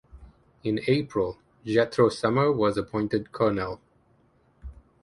[0.63, 3.79] In April, Jethro Sumner was appointed colonel.